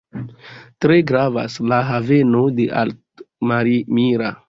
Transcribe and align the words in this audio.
Tre 0.85 0.95
gravas 1.11 1.59
la 1.73 1.81
haveno 1.91 2.43
de 2.61 2.69
Altamira. 2.83 4.37